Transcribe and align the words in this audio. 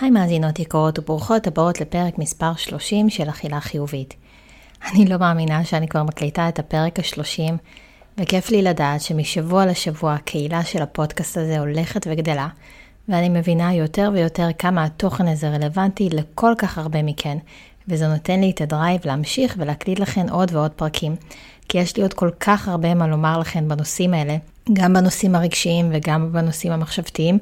היי 0.00 0.10
מאזינות 0.10 0.58
יקרות 0.58 0.98
וברוכות 0.98 1.46
הבאות 1.46 1.80
לפרק 1.80 2.18
מספר 2.18 2.54
30 2.56 3.10
של 3.10 3.28
אכילה 3.28 3.60
חיובית. 3.60 4.14
אני 4.90 5.04
לא 5.04 5.16
מאמינה 5.16 5.64
שאני 5.64 5.88
כבר 5.88 6.02
מקליטה 6.02 6.48
את 6.48 6.58
הפרק 6.58 6.98
ה-30, 6.98 7.52
וכיף 8.18 8.50
לי 8.50 8.62
לדעת 8.62 9.00
שמשבוע 9.00 9.66
לשבוע 9.66 10.14
הקהילה 10.14 10.64
של 10.64 10.82
הפודקאסט 10.82 11.36
הזה 11.36 11.58
הולכת 11.58 12.06
וגדלה, 12.10 12.48
ואני 13.08 13.28
מבינה 13.28 13.74
יותר 13.74 14.10
ויותר 14.14 14.48
כמה 14.58 14.84
התוכן 14.84 15.28
הזה 15.28 15.48
רלוונטי 15.48 16.08
לכל 16.12 16.52
כך 16.58 16.78
הרבה 16.78 17.02
מכן, 17.02 17.38
וזה 17.88 18.08
נותן 18.08 18.40
לי 18.40 18.50
את 18.50 18.60
הדרייב 18.60 19.00
להמשיך 19.04 19.54
ולהקליט 19.58 19.98
לכן 19.98 20.28
עוד 20.28 20.54
ועוד 20.54 20.70
פרקים, 20.70 21.16
כי 21.70 21.78
יש 21.78 21.96
לי 21.96 22.02
עוד 22.02 22.14
כל 22.14 22.30
כך 22.40 22.68
הרבה 22.68 22.94
מה 22.94 23.06
לומר 23.06 23.38
לכן 23.38 23.68
בנושאים 23.68 24.14
האלה, 24.14 24.36
גם 24.72 24.92
בנושאים 24.92 25.34
הרגשיים 25.34 25.90
וגם 25.92 26.32
בנושאים 26.32 26.72
המחשבתיים, 26.72 27.38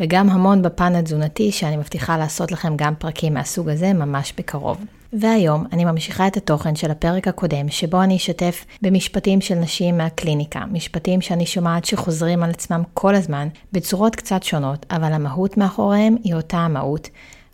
וגם 0.00 0.30
המון 0.30 0.62
בפן 0.62 0.94
התזונתי, 0.94 1.52
שאני 1.52 1.76
מבטיחה 1.76 2.18
לעשות 2.18 2.52
לכם 2.52 2.76
גם 2.76 2.94
פרקים 2.98 3.34
מהסוג 3.34 3.68
הזה 3.68 3.92
ממש 3.92 4.32
בקרוב. 4.38 4.76
והיום 5.12 5.64
אני 5.72 5.84
ממשיכה 5.84 6.26
את 6.26 6.36
התוכן 6.36 6.76
של 6.76 6.90
הפרק 6.90 7.28
הקודם, 7.28 7.68
שבו 7.68 8.02
אני 8.02 8.16
אשתף 8.16 8.64
במשפטים 8.82 9.40
של 9.40 9.54
נשים 9.54 9.98
מהקליניקה, 9.98 10.60
משפטים 10.72 11.20
שאני 11.20 11.46
שומעת 11.46 11.84
שחוזרים 11.84 12.42
על 12.42 12.50
עצמם 12.50 12.82
כל 12.94 13.14
הזמן, 13.14 13.48
בצורות 13.72 14.16
קצת 14.16 14.42
שונות, 14.42 14.86
אבל 14.90 15.12
המהות 15.12 15.56
מאחוריהם 15.56 16.16
היא 16.24 16.34
אותה 16.34 16.58
המהות. 16.58 17.08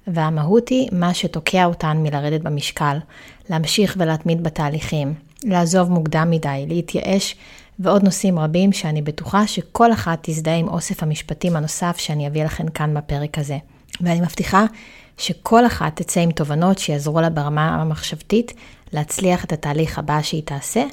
והמהות 0.07 0.69
היא 0.69 0.89
מה 0.93 1.15
שתוקע 1.15 1.65
אותן 1.65 1.97
מלרדת 2.03 2.41
במשקל, 2.41 2.99
להמשיך 3.51 3.97
ולהתמיד 3.99 4.43
בתהליכים, 4.43 5.15
לעזוב 5.45 5.91
מוקדם 5.91 6.31
מדי, 6.31 6.65
להתייאש 6.69 7.37
ועוד 7.79 8.05
נושאים 8.05 8.39
רבים 8.39 8.73
שאני 8.73 9.03
בטוחה 9.03 9.47
שכל 9.47 9.93
אחת 9.93 10.19
תזדהה 10.23 10.57
עם 10.57 10.69
אוסף 10.69 11.03
המשפטים 11.03 11.57
הנוסף 11.57 11.97
שאני 11.99 12.27
אביא 12.27 12.45
לכם 12.45 12.69
כאן 12.69 12.95
בפרק 12.95 13.39
הזה. 13.39 13.59
ואני 14.01 14.21
מבטיחה 14.21 14.65
שכל 15.19 15.67
אחת 15.67 15.97
תצא 16.03 16.21
עם 16.21 16.31
תובנות 16.31 16.79
שיעזרו 16.79 17.21
לה 17.21 17.31
ברמה 17.31 17.69
המחשבתית 17.69 18.53
להצליח 18.93 19.45
את 19.45 19.53
התהליך 19.53 19.99
הבא 19.99 20.23
שהיא 20.23 20.43
תעשה, 20.45 20.85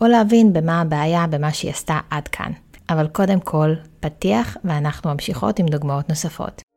או 0.00 0.06
להבין 0.06 0.52
במה 0.52 0.80
הבעיה 0.80 1.26
במה 1.26 1.52
שהיא 1.52 1.70
עשתה 1.70 2.00
עד 2.10 2.28
כאן. 2.28 2.52
אבל 2.90 3.06
קודם 3.06 3.40
כל, 3.40 3.74
פתיח, 4.00 4.56
ואנחנו 4.64 5.12
ממשיכות 5.12 5.58
עם 5.58 5.66
דוגמאות 5.66 6.08
נוספות. 6.08 6.71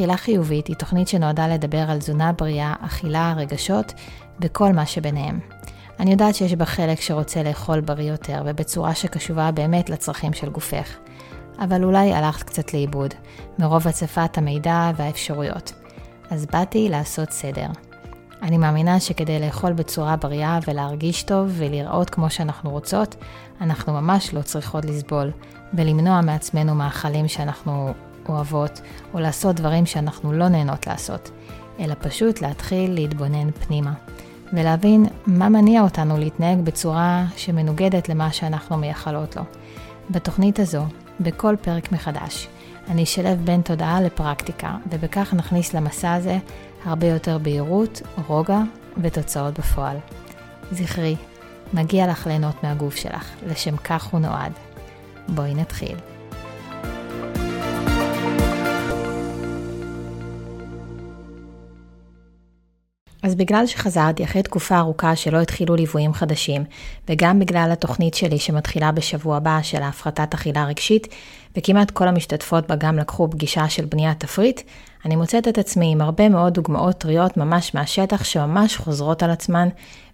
אכילה 0.00 0.16
חיובית 0.16 0.66
היא 0.66 0.76
תוכנית 0.76 1.08
שנועדה 1.08 1.48
לדבר 1.48 1.90
על 1.90 1.98
תזונה 1.98 2.32
בריאה, 2.32 2.74
אכילה, 2.80 3.34
רגשות 3.36 3.92
וכל 4.40 4.72
מה 4.72 4.86
שביניהם. 4.86 5.40
אני 5.98 6.10
יודעת 6.10 6.34
שיש 6.34 6.54
בה 6.54 6.64
חלק 6.64 7.00
שרוצה 7.00 7.42
לאכול 7.42 7.80
בריא 7.80 8.10
יותר 8.10 8.42
ובצורה 8.46 8.94
שקשובה 8.94 9.50
באמת 9.50 9.90
לצרכים 9.90 10.32
של 10.32 10.50
גופך. 10.50 10.96
אבל 11.58 11.84
אולי 11.84 12.12
הלכת 12.12 12.42
קצת 12.42 12.74
לאיבוד, 12.74 13.14
מרוב 13.58 13.88
הצפת 13.88 14.38
המידע 14.38 14.90
והאפשרויות. 14.96 15.72
אז 16.30 16.46
באתי 16.46 16.88
לעשות 16.88 17.30
סדר. 17.30 17.66
אני 18.42 18.58
מאמינה 18.58 19.00
שכדי 19.00 19.40
לאכול 19.40 19.72
בצורה 19.72 20.16
בריאה 20.16 20.58
ולהרגיש 20.68 21.22
טוב 21.22 21.48
ולראות 21.52 22.10
כמו 22.10 22.30
שאנחנו 22.30 22.70
רוצות, 22.70 23.16
אנחנו 23.60 23.92
ממש 23.92 24.34
לא 24.34 24.42
צריכות 24.42 24.84
לסבול, 24.84 25.30
ולמנוע 25.74 26.20
מעצמנו 26.20 26.74
מאכלים 26.74 27.28
שאנחנו 27.28 27.94
אוהבות, 28.28 28.80
או 29.14 29.20
לעשות 29.20 29.56
דברים 29.56 29.86
שאנחנו 29.86 30.32
לא 30.32 30.48
נהנות 30.48 30.86
לעשות, 30.86 31.30
אלא 31.80 31.94
פשוט 32.00 32.42
להתחיל 32.42 32.94
להתבונן 32.94 33.50
פנימה, 33.50 33.92
ולהבין 34.52 35.06
מה 35.26 35.48
מניע 35.48 35.82
אותנו 35.82 36.18
להתנהג 36.18 36.60
בצורה 36.60 37.24
שמנוגדת 37.36 38.08
למה 38.08 38.32
שאנחנו 38.32 38.76
מייחלות 38.76 39.36
לו. 39.36 39.42
בתוכנית 40.10 40.58
הזו, 40.58 40.84
בכל 41.20 41.56
פרק 41.60 41.92
מחדש, 41.92 42.48
אני 42.88 43.02
אשלב 43.02 43.44
בין 43.44 43.62
תודעה 43.62 44.00
לפרקטיקה, 44.00 44.76
ובכך 44.90 45.34
נכניס 45.34 45.74
למסע 45.74 46.12
הזה 46.12 46.38
הרבה 46.84 47.06
יותר 47.06 47.38
בהירות, 47.38 48.02
רוגע 48.28 48.60
ותוצאות 49.02 49.58
בפועל. 49.58 49.96
זכרי, 50.72 51.16
מגיע 51.74 52.06
לך 52.06 52.26
ליהנות 52.26 52.64
מהגוף 52.64 52.96
שלך, 52.96 53.30
לשם 53.46 53.76
כך 53.76 54.04
הוא 54.04 54.20
נועד. 54.20 54.52
בואי 55.28 55.54
נתחיל. 55.54 55.96
אז 63.22 63.34
בגלל 63.34 63.66
שחזרתי 63.66 64.24
אחרי 64.24 64.42
תקופה 64.42 64.78
ארוכה 64.78 65.16
שלא 65.16 65.40
התחילו 65.40 65.76
ליוויים 65.76 66.12
חדשים, 66.12 66.64
וגם 67.08 67.38
בגלל 67.38 67.68
התוכנית 67.72 68.14
שלי 68.14 68.38
שמתחילה 68.38 68.92
בשבוע 68.92 69.36
הבא 69.36 69.58
של 69.62 69.82
ההפחתת 69.82 70.34
אכילה 70.34 70.64
רגשית, 70.64 71.06
וכמעט 71.56 71.90
כל 71.90 72.08
המשתתפות 72.08 72.66
בה 72.66 72.76
גם 72.76 72.98
לקחו 72.98 73.30
פגישה 73.30 73.68
של 73.68 73.84
בניית 73.84 74.20
תפריט, 74.20 74.60
אני 75.04 75.16
מוצאת 75.16 75.48
את 75.48 75.58
עצמי 75.58 75.92
עם 75.92 76.00
הרבה 76.00 76.28
מאוד 76.28 76.54
דוגמאות 76.54 76.98
טריות 76.98 77.36
ממש 77.36 77.74
מהשטח 77.74 78.24
שממש 78.24 78.76
חוזרות 78.76 79.22
על 79.22 79.30
עצמן, 79.30 79.68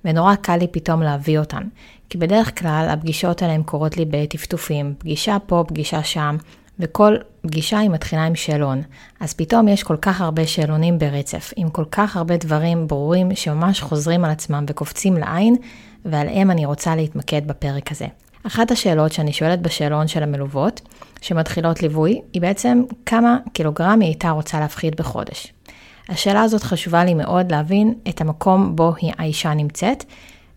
ונורא 0.04 0.34
קל 0.34 0.56
לי 0.56 0.66
פתאום 0.66 1.02
להביא 1.02 1.38
אותן. 1.38 1.62
כי 2.08 2.18
בדרך 2.18 2.60
כלל 2.60 2.86
הפגישות 2.90 3.42
האלה 3.42 3.62
קורות 3.64 3.96
לי 3.96 4.04
בטפטופים, 4.10 4.94
פגישה 4.98 5.36
פה, 5.46 5.64
פגישה 5.68 6.02
שם, 6.02 6.36
וכל 6.80 7.16
פגישה 7.40 7.78
היא 7.78 7.90
מתחילה 7.90 8.24
עם 8.24 8.34
שאלון. 8.34 8.82
אז 9.20 9.34
פתאום 9.34 9.68
יש 9.68 9.82
כל 9.82 9.96
כך 9.96 10.20
הרבה 10.20 10.46
שאלונים 10.46 10.98
ברצף, 10.98 11.52
עם 11.56 11.68
כל 11.68 11.84
כך 11.90 12.16
הרבה 12.16 12.36
דברים 12.36 12.88
ברורים 12.88 13.34
שממש 13.34 13.80
חוזרים 13.80 14.24
על 14.24 14.30
עצמם 14.30 14.64
וקופצים 14.68 15.16
לעין, 15.16 15.56
ועליהם 16.04 16.50
אני 16.50 16.66
רוצה 16.66 16.96
להתמקד 16.96 17.46
בפרק 17.46 17.92
הזה. 17.92 18.06
אחת 18.46 18.70
השאלות 18.70 19.12
שאני 19.12 19.32
שואלת 19.32 19.62
בשאלון 19.62 20.08
של 20.08 20.22
המלוות, 20.22 20.80
שמתחילות 21.20 21.82
ליווי, 21.82 22.20
היא 22.32 22.42
בעצם 22.42 22.82
כמה 23.06 23.36
קילוגרם 23.52 24.00
היא 24.00 24.08
הייתה 24.08 24.30
רוצה 24.30 24.60
להפחית 24.60 25.00
בחודש. 25.00 25.52
השאלה 26.08 26.42
הזאת 26.42 26.62
חשובה 26.62 27.04
לי 27.04 27.14
מאוד 27.14 27.52
להבין 27.52 27.94
את 28.08 28.20
המקום 28.20 28.76
בו 28.76 28.94
האישה 29.18 29.54
נמצאת, 29.54 30.04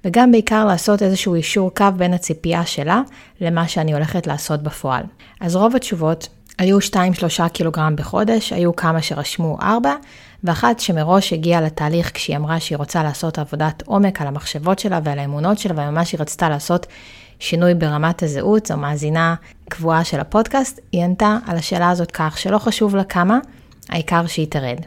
וגם 0.06 0.32
בעיקר 0.32 0.66
לעשות 0.66 1.04
איזשהו 1.04 1.36
אישור 1.36 1.72
קו 1.74 1.86
בין 1.98 2.14
הציפייה 2.14 2.66
שלה 2.66 3.02
למה 3.42 3.68
שאני 3.68 3.94
הולכת 3.94 4.28
לעשות 4.28 4.64
בפועל. 4.64 5.04
אז 5.40 5.56
רוב 5.56 5.76
התשובות 5.76 6.28
היו 6.58 6.78
2-3 6.80 7.50
קילוגרם 7.54 7.96
בחודש, 7.96 8.54
היו 8.54 8.76
כמה 8.76 9.02
שרשמו 9.02 9.58
4, 9.62 9.94
ואחת 10.44 10.80
שמראש 10.80 11.34
הגיעה 11.34 11.62
לתהליך 11.62 12.12
כשהיא 12.14 12.38
אמרה 12.38 12.60
שהיא 12.60 12.78
רוצה 12.78 13.04
לעשות 13.04 13.40
עבודת 13.40 13.84
עומק 13.86 14.22
על 14.22 14.28
המחשבות 14.28 14.80
שלה 14.80 15.00
ועל 15.04 15.20
האמונות 15.20 15.60
שלה, 15.60 15.74
וממש 15.74 16.12
היא 16.12 16.20
רצתה 16.22 16.50
לעשות 16.50 16.86
שינוי 17.40 17.74
ברמת 17.74 18.24
הזהות, 18.24 18.66
זו 18.66 18.78
מאזינה 18.78 19.36
קבועה 19.70 20.04
של 20.04 20.20
הפודקאסט, 20.20 20.80
היא 20.92 21.04
ענתה 21.04 21.38
על 21.48 21.58
השאלה 21.58 21.90
הזאת 21.90 22.12
כך 22.12 22.38
שלא 22.38 22.58
חשוב 22.58 22.96
לה 22.96 23.04
כמה, 23.04 23.40
העיקר 23.90 24.28
שהיא 24.28 24.48
תרד. 24.50 24.78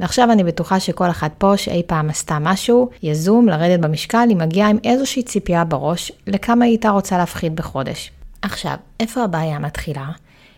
ועכשיו 0.00 0.32
אני 0.32 0.44
בטוחה 0.44 0.80
שכל 0.80 1.10
אחת 1.10 1.32
פה 1.38 1.56
שאי 1.56 1.82
פעם 1.86 2.10
עשתה 2.10 2.38
משהו 2.40 2.90
יזום 3.02 3.48
לרדת 3.48 3.80
במשקל, 3.80 4.26
היא 4.28 4.36
מגיעה 4.36 4.68
עם 4.70 4.78
איזושהי 4.84 5.22
ציפייה 5.22 5.64
בראש 5.64 6.12
לכמה 6.26 6.64
היא 6.64 6.72
הייתה 6.72 6.90
רוצה 6.90 7.18
להפחית 7.18 7.54
בחודש. 7.54 8.10
עכשיו, 8.42 8.74
איפה 9.00 9.24
הבעיה 9.24 9.58
מתחילה? 9.58 10.06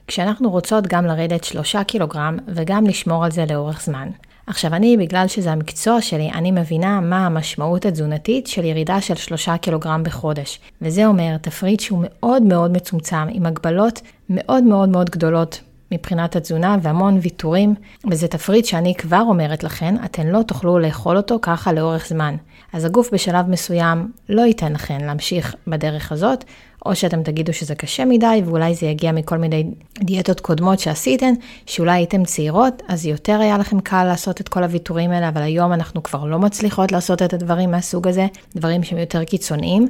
כשאנחנו 0.06 0.50
רוצות 0.50 0.86
גם 0.86 1.06
לרדת 1.06 1.44
שלושה 1.44 1.84
קילוגרם 1.84 2.36
וגם 2.48 2.86
לשמור 2.86 3.24
על 3.24 3.30
זה 3.30 3.44
לאורך 3.50 3.82
זמן. 3.84 4.08
עכשיו 4.46 4.74
אני, 4.74 4.96
בגלל 4.96 5.28
שזה 5.28 5.52
המקצוע 5.52 6.00
שלי, 6.00 6.30
אני 6.30 6.50
מבינה 6.50 7.00
מה 7.00 7.26
המשמעות 7.26 7.86
התזונתית 7.86 8.46
של 8.46 8.64
ירידה 8.64 9.00
של 9.00 9.14
שלושה 9.14 9.56
קילוגרם 9.56 10.02
בחודש. 10.02 10.60
וזה 10.82 11.06
אומר 11.06 11.36
תפריט 11.36 11.80
שהוא 11.80 11.98
מאוד 12.02 12.42
מאוד 12.42 12.72
מצומצם, 12.72 13.26
עם 13.32 13.46
הגבלות 13.46 14.00
מאוד 14.30 14.64
מאוד 14.64 14.88
מאוד 14.88 15.10
גדולות 15.10 15.60
מבחינת 15.92 16.36
התזונה 16.36 16.76
והמון 16.82 17.18
ויתורים, 17.22 17.74
וזה 18.10 18.28
תפריט 18.28 18.64
שאני 18.64 18.94
כבר 18.94 19.22
אומרת 19.28 19.64
לכן, 19.64 19.94
אתן 20.04 20.26
לא 20.26 20.42
תוכלו 20.42 20.78
לאכול 20.78 21.16
אותו 21.16 21.38
ככה 21.42 21.72
לאורך 21.72 22.06
זמן. 22.08 22.36
אז 22.72 22.84
הגוף 22.84 23.10
בשלב 23.12 23.48
מסוים 23.48 24.12
לא 24.28 24.42
ייתן 24.42 24.72
לכן 24.72 25.00
להמשיך 25.00 25.54
בדרך 25.66 26.12
הזאת, 26.12 26.44
או 26.86 26.96
שאתם 26.96 27.22
תגידו 27.22 27.52
שזה 27.52 27.74
קשה 27.74 28.04
מדי, 28.04 28.42
ואולי 28.44 28.74
זה 28.74 28.86
יגיע 28.86 29.12
מכל 29.12 29.38
מיני 29.38 29.70
דיאטות 29.98 30.40
קודמות 30.40 30.78
שעשיתן, 30.78 31.34
שאולי 31.66 31.92
הייתן 31.92 32.24
צעירות, 32.24 32.82
אז 32.88 33.06
יותר 33.06 33.40
היה 33.40 33.58
לכם 33.58 33.80
קל 33.80 34.04
לעשות 34.04 34.40
את 34.40 34.48
כל 34.48 34.62
הוויתורים 34.62 35.10
האלה, 35.10 35.28
אבל 35.28 35.42
היום 35.42 35.72
אנחנו 35.72 36.02
כבר 36.02 36.24
לא 36.24 36.38
מצליחות 36.38 36.92
לעשות 36.92 37.22
את 37.22 37.32
הדברים 37.32 37.70
מהסוג 37.70 38.08
הזה, 38.08 38.26
דברים 38.56 38.82
שהם 38.82 38.98
יותר 38.98 39.24
קיצוניים. 39.24 39.88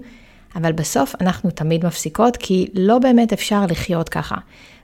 אבל 0.56 0.72
בסוף 0.72 1.14
אנחנו 1.20 1.50
תמיד 1.50 1.86
מפסיקות, 1.86 2.36
כי 2.36 2.66
לא 2.74 2.98
באמת 2.98 3.32
אפשר 3.32 3.66
לחיות 3.66 4.08
ככה. 4.08 4.36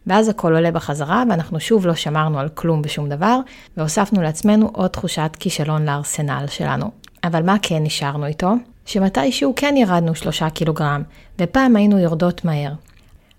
ואז 0.07 0.29
הכל 0.29 0.55
עולה 0.55 0.71
בחזרה, 0.71 1.25
ואנחנו 1.31 1.61
שוב 1.61 1.87
לא 1.87 1.95
שמרנו 1.95 2.39
על 2.39 2.49
כלום 2.49 2.83
ושום 2.85 3.09
דבר, 3.09 3.41
והוספנו 3.77 4.23
לעצמנו 4.23 4.71
עוד 4.73 4.91
תחושת 4.91 5.31
כישלון 5.41 5.85
לארסנל 5.85 6.45
שלנו. 6.49 6.91
אבל 7.25 7.43
מה 7.43 7.57
כן 7.63 7.83
נשארנו 7.83 8.27
איתו? 8.27 8.53
שמתישהו 8.87 9.53
כן 9.57 9.75
ירדנו 9.77 10.15
שלושה 10.15 10.51
קילוגרם, 10.51 11.03
ופעם 11.41 11.77
היינו 11.77 11.99
יורדות 11.99 12.45
מהר. 12.45 12.73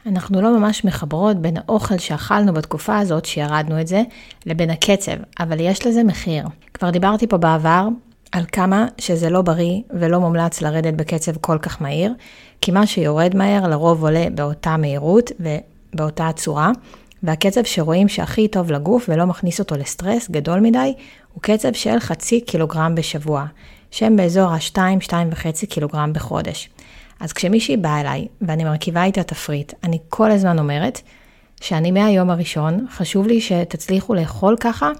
אנחנו 0.05 0.41
לא 0.41 0.59
ממש 0.59 0.85
מחברות 0.85 1.37
בין 1.37 1.57
האוכל 1.57 1.97
שאכלנו 1.97 2.53
בתקופה 2.53 2.97
הזאת, 2.97 3.25
שירדנו 3.25 3.81
את 3.81 3.87
זה, 3.87 4.01
לבין 4.45 4.69
הקצב, 4.69 5.11
אבל 5.39 5.59
יש 5.59 5.87
לזה 5.87 6.03
מחיר. 6.03 6.43
כבר 6.73 6.89
דיברתי 6.89 7.27
פה 7.27 7.37
בעבר 7.37 7.87
על 8.31 8.45
כמה 8.51 8.87
שזה 8.97 9.29
לא 9.29 9.41
בריא 9.41 9.81
ולא 9.89 10.19
מומלץ 10.19 10.61
לרדת 10.61 10.93
בקצב 10.93 11.37
כל 11.37 11.57
כך 11.61 11.81
מהיר, 11.81 12.13
כי 12.61 12.71
מה 12.71 12.87
שיורד 12.87 13.35
מהר 13.35 13.67
לרוב 13.67 14.03
עולה 14.03 14.25
באותה 14.35 14.77
מהירות 14.77 15.31
ובאותה 15.93 16.29
צורה, 16.35 16.71
והקצב 17.23 17.63
שרואים 17.63 18.07
שהכי 18.07 18.47
טוב 18.47 18.71
לגוף 18.71 19.09
ולא 19.09 19.25
מכניס 19.25 19.59
אותו 19.59 19.75
לסטרס 19.77 20.29
גדול 20.29 20.59
מדי, 20.59 20.93
הוא 21.33 21.41
קצב 21.41 21.73
של 21.73 21.99
חצי 21.99 22.41
קילוגרם 22.41 22.95
בשבוע, 22.95 23.45
שהם 23.91 24.15
באזור 24.15 24.49
ה-2-2.5 24.49 25.65
קילוגרם 25.69 26.13
בחודש. 26.13 26.69
אז 27.19 27.33
כשמישהי 27.33 27.77
באה 27.77 28.01
אליי 28.01 28.27
ואני 28.41 28.63
מרכיבה 28.63 29.03
איתה 29.03 29.23
תפריט, 29.23 29.73
אני 29.83 29.97
כל 30.09 30.31
הזמן 30.31 30.59
אומרת 30.59 31.01
שאני 31.61 31.91
מהיום 31.91 32.29
הראשון, 32.29 32.85
חשוב 32.91 33.27
לי 33.27 33.41
שתצליחו 33.41 34.13
לאכול 34.13 34.55
ככה 34.59 34.91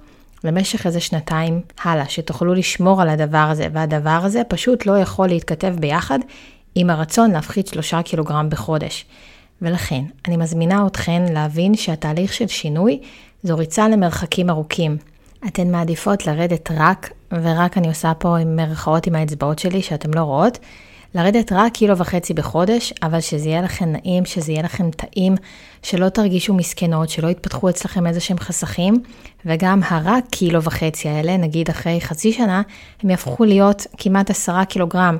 למשך 0.44 0.86
איזה 0.86 1.00
שנתיים 1.00 1.62
הלאה, 1.84 2.10
שתוכלו 2.10 2.54
לשמור 2.54 3.02
על 3.02 3.10
הדבר 3.10 3.48
הזה, 3.52 3.68
והדבר 3.74 4.20
הזה 4.24 4.42
פשוט 4.48 4.86
לא 4.86 5.00
יכול 5.00 5.28
להתכתב 5.28 5.76
ביחד 5.80 6.20
עם 6.76 6.90
הרצון 6.90 7.32
להפחית 7.32 7.68
שלושה 7.68 8.02
קילוגרם 8.02 8.50
בחודש. 8.50 9.06
ולכן, 9.62 10.04
אני 10.28 10.38
מזמינה 10.38 10.88
אתכן 10.88 11.34
להבין 11.34 11.76
שהתהליך 11.76 12.34
של 12.34 12.48
שינוי 12.48 13.00
זו 13.44 13.58
ריצה 13.58 13.90
למרחקים 13.90 14.50
ארוכים. 14.50 14.98
אתן 15.48 15.72
מעדיפות 15.72 16.28
לרדת 16.28 16.72
רק, 16.72 17.12
ורק 17.32 17.78
אני 17.78 17.88
עושה 17.88 18.14
פה 18.14 18.38
עם 18.38 18.56
מרכאות 18.56 19.08
עם 19.08 19.16
האצבעות 19.16 19.60
שלי 19.60 19.82
שאתן 19.82 20.14
לא 20.14 20.22
רואות, 20.22 20.60
לרדת 21.16 21.52
רק 21.52 21.74
קילו 21.74 21.98
וחצי 21.98 22.34
בחודש, 22.34 22.94
אבל 23.04 23.22
שזה 23.22 23.50
יהיה 23.50 23.62
לכם 23.62 23.92
נעים, 23.92 24.26
שזה 24.26 24.52
יהיה 24.52 24.64
לכם 24.64 24.92
טעים, 24.92 25.36
שלא 25.84 26.10
תרגישו 26.10 26.54
מסכנות, 26.54 27.10
שלא 27.10 27.28
יתפתחו 27.28 27.70
אצלכם 27.70 28.08
איזה 28.08 28.20
שהם 28.20 28.40
חסכים, 28.40 28.94
וגם 29.46 29.82
הרק 29.90 30.24
קילו 30.32 30.64
וחצי 30.64 31.10
האלה, 31.10 31.38
נגיד 31.38 31.70
אחרי 31.70 32.02
חצי 32.02 32.34
שנה, 32.34 32.62
הם 33.04 33.10
יהפכו 33.10 33.46
להיות 33.46 33.88
כמעט 33.98 34.30
עשרה 34.30 34.66
קילוגרם. 34.66 35.18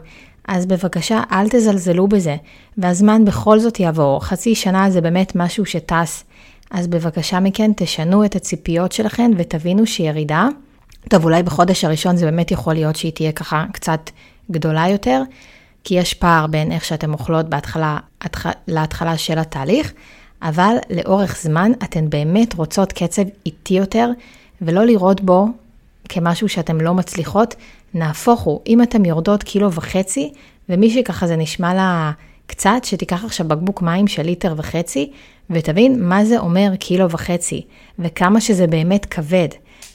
אז 0.48 0.66
בבקשה, 0.66 1.22
אל 1.32 1.50
תזלזלו 1.50 2.08
בזה, 2.08 2.36
והזמן 2.78 3.26
בכל 3.26 3.60
זאת 3.60 3.80
יעבור, 3.80 4.26
חצי 4.26 4.56
שנה 4.56 4.90
זה 4.90 5.02
באמת 5.02 5.32
משהו 5.36 5.66
שטס. 5.66 6.24
אז 6.72 6.88
בבקשה 6.88 7.40
מכן, 7.40 7.72
תשנו 7.76 8.26
את 8.26 8.36
הציפיות 8.36 8.92
שלכם 8.92 9.32
ותבינו 9.38 9.88
שירידה, 9.88 10.48
טוב, 11.10 11.24
אולי 11.24 11.44
בחודש 11.44 11.84
הראשון 11.84 12.18
זה 12.18 12.26
באמת 12.26 12.52
יכול 12.52 12.74
להיות 12.74 12.96
שהיא 12.96 13.12
תהיה 13.12 13.32
ככה 13.32 13.66
קצת 13.74 14.10
גדולה 14.52 14.88
יותר, 14.88 15.22
כי 15.84 15.96
יש 15.96 16.14
פער 16.14 16.48
בין 16.48 16.72
איך 16.72 16.86
שאתן 16.86 17.14
אוכלות 17.14 17.50
בהתחלה 17.50 17.98
להתחלה 18.68 19.18
של 19.18 19.40
התהליך, 19.40 19.94
אבל 20.42 20.76
לאורך 20.90 21.38
זמן 21.42 21.72
אתן 21.84 22.10
באמת 22.10 22.54
רוצות 22.54 22.94
קצב 22.94 23.22
איטי 23.46 23.74
יותר, 23.74 24.10
ולא 24.62 24.86
לראות 24.86 25.22
בו 25.22 25.48
כמשהו 26.10 26.50
שאתן 26.50 26.78
לא 26.78 26.94
מצליחות. 26.94 27.56
נהפוך 28.00 28.42
הוא, 28.42 28.60
אם 28.68 28.82
אתן 28.82 29.06
יורדות 29.06 29.44
קילו 29.44 29.74
וחצי, 29.74 30.34
ומי 30.70 30.90
שככה 30.90 31.28
זה 31.28 31.36
נשמע 31.36 31.74
לה 31.74 32.12
קצת, 32.48 32.84
שתיקח 32.84 33.26
עכשיו 33.26 33.48
בקבוק 33.48 33.82
מים 33.82 34.08
של 34.08 34.24
ליטר 34.24 34.54
וחצי, 34.58 35.12
ותבין 35.50 36.04
מה 36.04 36.26
זה 36.26 36.40
אומר 36.40 36.76
קילו 36.80 37.12
וחצי, 37.12 37.66
וכמה 38.00 38.42
שזה 38.42 38.68
באמת 38.68 39.06
כבד, 39.06 39.48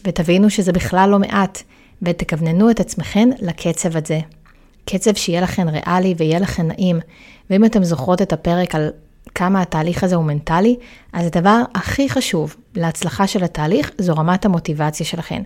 ותבינו 0.05 0.51
שזה 0.51 0.73
בכלל 0.73 1.11
לא 1.11 1.19
מעט, 1.19 1.63
ותכווננו 2.03 2.71
את 2.71 2.81
עצמכן 2.81 3.29
לקצב 3.41 3.97
הזה. 3.97 4.21
קצב 4.85 5.15
שיהיה 5.15 5.41
לכן 5.41 5.69
ריאלי 5.69 6.15
ויהיה 6.17 6.39
לכן 6.39 6.67
נעים. 6.67 7.01
ואם 7.51 7.65
אתם 7.65 7.85
זוכרות 7.85 8.23
את 8.23 8.33
הפרק 8.33 8.75
על 8.75 8.91
כמה 9.35 9.63
התהליך 9.63 10.05
הזה 10.05 10.17
הוא 10.17 10.25
מנטלי, 10.25 10.77
אז 11.13 11.27
הדבר 11.27 11.63
הכי 11.75 12.09
חשוב 12.09 12.57
להצלחה 12.75 13.27
של 13.27 13.45
התהליך 13.45 13.91
זו 13.99 14.15
רמת 14.15 14.45
המוטיבציה 14.45 15.07
שלכן. 15.07 15.43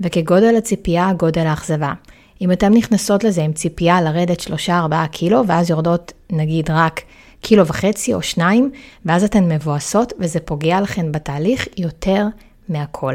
וכגודל 0.00 0.56
הציפייה, 0.56 1.12
גודל 1.16 1.46
האכזבה. 1.46 1.92
אם 2.40 2.52
אתן 2.52 2.72
נכנסות 2.72 3.24
לזה 3.24 3.42
עם 3.42 3.52
ציפייה 3.52 4.00
לרדת 4.00 4.40
3-4 4.40 4.70
קילו, 5.10 5.46
ואז 5.46 5.70
יורדות 5.70 6.12
נגיד 6.30 6.70
רק 6.70 7.00
קילו 7.40 7.66
וחצי 7.66 8.14
או 8.14 8.22
שניים, 8.22 8.70
ואז 9.04 9.24
אתן 9.24 9.52
מבואסות, 9.52 10.12
וזה 10.18 10.40
פוגע 10.40 10.80
לכן 10.80 11.12
בתהליך 11.12 11.66
יותר 11.76 12.26
מהכל. 12.68 13.14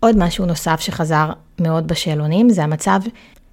עוד 0.00 0.16
משהו 0.18 0.46
נוסף 0.46 0.80
שחזר 0.80 1.30
מאוד 1.60 1.88
בשאלונים, 1.88 2.50
זה 2.50 2.64
המצב 2.64 3.00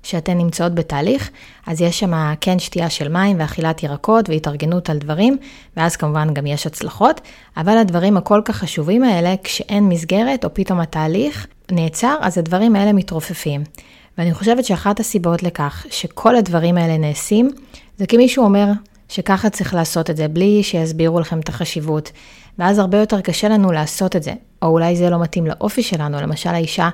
שאתן 0.04 0.38
נמצאות 0.38 0.76
בתהליך, 0.76 1.30
אז 1.68 1.82
יש 1.82 2.00
שם 2.00 2.34
כן 2.42 2.60
שתייה 2.60 2.90
של 2.90 3.08
מים 3.08 3.40
ואכילת 3.40 3.84
ירקות 3.84 4.30
והתארגנות 4.30 4.90
על 4.90 4.98
דברים, 4.98 5.38
ואז 5.78 5.96
כמובן 5.96 6.34
גם 6.34 6.46
יש 6.46 6.68
הצלחות, 6.68 7.22
אבל 7.58 7.78
הדברים 7.78 8.18
הכל 8.18 8.42
כך 8.46 8.56
חשובים 8.56 9.04
האלה, 9.04 9.36
כשאין 9.44 9.90
מסגרת 9.90 10.46
או 10.46 10.54
פתאום 10.54 10.80
התהליך 10.80 11.48
נעצר, 11.72 12.16
אז 12.22 12.38
הדברים 12.38 12.76
האלה 12.76 12.94
מתרופפים. 12.94 13.64
ואני 14.18 14.34
חושבת 14.34 14.66
שאחת 14.66 15.00
הסיבות 15.00 15.44
לכך 15.44 15.86
שכל 15.90 16.36
הדברים 16.36 16.78
האלה 16.78 16.98
נעשים, 16.98 17.50
זה 17.98 18.06
כי 18.06 18.18
מישהו 18.18 18.44
אומר 18.44 18.68
שככה 19.10 19.50
צריך 19.50 19.74
לעשות 19.74 20.10
את 20.10 20.18
זה, 20.18 20.28
בלי 20.28 20.64
שיסבירו 20.64 21.20
לכם 21.20 21.40
את 21.40 21.50
החשיבות. 21.50 22.12
ואז 22.60 22.80
הרבה 22.80 22.98
יותר 22.98 23.22
קשה 23.22 23.50
לנו 23.50 23.72
לעשות 23.72 24.16
את 24.16 24.24
זה. 24.24 24.34
או 24.62 24.68
אולי 24.68 24.96
זה 24.96 25.10
לא 25.10 25.22
מתאים 25.22 25.46
לאופי 25.46 25.84
שלנו, 25.84 26.22
למשל 26.22 26.50
האישה 26.50 26.90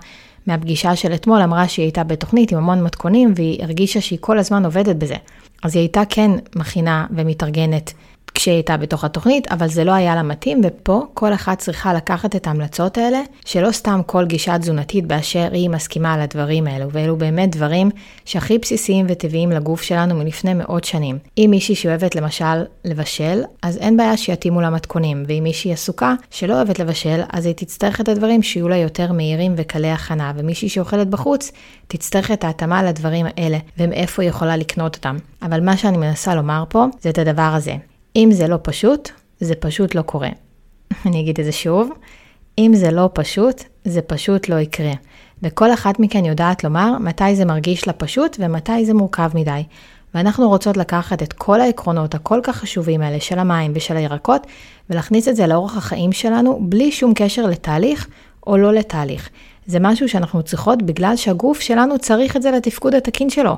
מהפגישה 0.47 0.95
של 0.95 1.13
אתמול 1.13 1.41
אמרה 1.41 1.67
שהיא 1.67 1.83
הייתה 1.83 2.03
בתוכנית 2.03 2.51
עם 2.51 2.57
המון 2.57 2.83
מתכונים 2.83 3.33
והיא 3.35 3.63
הרגישה 3.63 4.01
שהיא 4.01 4.19
כל 4.21 4.39
הזמן 4.39 4.65
עובדת 4.65 4.95
בזה. 4.95 5.15
אז 5.63 5.75
היא 5.75 5.81
הייתה 5.81 6.01
כן 6.09 6.31
מכינה 6.55 7.05
ומתארגנת 7.11 7.93
כשהיא 8.39 8.53
הייתה 8.53 8.77
בתוך 8.77 9.03
התוכנית, 9.03 9.51
אבל 9.51 9.67
זה 9.67 9.83
לא 9.83 9.91
היה 9.91 10.15
לה 10.15 10.23
מתאים, 10.23 10.61
ופה 10.63 11.05
כל 11.13 11.33
אחת 11.33 11.57
צריכה 11.57 11.93
לקחת 11.93 12.35
את 12.35 12.47
ההמלצות 12.47 12.97
האלה, 12.97 13.21
שלא 13.45 13.71
סתם 13.71 14.01
כל 14.05 14.25
גישה 14.25 14.57
תזונתית 14.57 15.05
באשר 15.05 15.47
היא 15.51 15.69
מסכימה 15.69 16.13
על 16.13 16.21
הדברים 16.21 16.67
האלו, 16.67 16.91
ואלו 16.91 17.17
באמת 17.17 17.55
דברים 17.55 17.89
שהכי 18.25 18.57
בסיסיים 18.57 19.05
וטבעיים 19.09 19.51
לגוף 19.51 19.81
שלנו 19.81 20.15
מלפני 20.15 20.53
מאות 20.53 20.83
שנים. 20.83 21.17
אם 21.37 21.47
מישהי 21.49 21.75
שאוהבת 21.75 22.15
למשל 22.15 22.63
לבשל, 22.85 23.41
אז 23.61 23.77
אין 23.77 23.97
בעיה 23.97 24.17
שיתאימו 24.17 24.61
לה 24.61 24.69
מתכונים, 24.69 25.23
ואם 25.27 25.43
מישהי 25.43 25.73
עסוקה 25.73 26.13
שלא 26.31 26.53
אוהבת 26.53 26.79
לבשל, 26.79 27.21
אז 27.33 27.45
היא 27.45 27.55
תצטרך 27.55 28.01
את 28.01 28.09
הדברים 28.09 28.43
שיהיו 28.43 28.69
לה 28.69 28.77
יותר 28.77 29.11
מהירים 29.11 29.53
וקלי 29.57 29.91
הכנה, 29.91 30.31
ומישהי 30.35 30.69
שאוכלת 30.69 31.07
בחוץ, 31.09 31.51
תצטרך 31.87 32.31
את 32.31 32.43
ההתאמה 32.43 32.83
לדברים 32.83 33.25
האלה, 33.25 33.57
ומאיפה 33.77 34.21
היא 34.21 34.29
יכולה 34.29 34.57
לקנות 34.57 34.95
אותם. 34.95 35.17
אבל 35.41 35.61
מה 35.61 35.77
שאני 35.77 35.97
מנסה 35.97 36.35
לומר 36.35 36.63
פה, 36.69 36.85
זה 37.01 37.09
את 37.09 37.17
הדבר 37.17 37.51
הזה. 37.55 37.75
אם 38.15 38.29
זה 38.31 38.47
לא 38.47 38.57
פשוט, 38.61 39.09
זה 39.39 39.55
פשוט 39.55 39.95
לא 39.95 40.01
קורה. 40.01 40.29
אני 41.05 41.21
אגיד 41.21 41.39
את 41.39 41.45
זה 41.45 41.51
שוב, 41.51 41.91
אם 42.57 42.71
זה 42.75 42.91
לא 42.91 43.09
פשוט, 43.13 43.63
זה 43.83 44.01
פשוט 44.01 44.49
לא 44.49 44.55
יקרה. 44.55 44.91
וכל 45.43 45.73
אחת 45.73 45.99
מכן 45.99 46.25
יודעת 46.25 46.63
לומר 46.63 46.97
מתי 46.99 47.35
זה 47.35 47.45
מרגיש 47.45 47.87
לה 47.87 47.93
פשוט 47.93 48.37
ומתי 48.39 48.85
זה 48.85 48.93
מורכב 48.93 49.31
מדי. 49.33 49.63
ואנחנו 50.13 50.49
רוצות 50.49 50.77
לקחת 50.77 51.23
את 51.23 51.33
כל 51.33 51.61
העקרונות 51.61 52.15
הכל 52.15 52.39
כך 52.43 52.55
חשובים 52.57 53.01
האלה 53.01 53.19
של 53.19 53.39
המים 53.39 53.71
ושל 53.75 53.97
הירקות, 53.97 54.47
ולהכניס 54.89 55.27
את 55.27 55.35
זה 55.35 55.47
לאורח 55.47 55.77
החיים 55.77 56.11
שלנו 56.11 56.59
בלי 56.61 56.91
שום 56.91 57.13
קשר 57.15 57.45
לתהליך 57.45 58.07
או 58.47 58.57
לא 58.57 58.73
לתהליך. 58.73 59.29
זה 59.65 59.77
משהו 59.81 60.09
שאנחנו 60.09 60.43
צריכות 60.43 60.83
בגלל 60.83 61.15
שהגוף 61.15 61.59
שלנו 61.59 61.99
צריך 61.99 62.35
את 62.35 62.41
זה 62.41 62.51
לתפקוד 62.51 62.95
התקין 62.95 63.29
שלו. 63.29 63.57